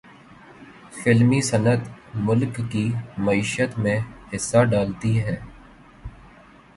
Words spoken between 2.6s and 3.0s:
کی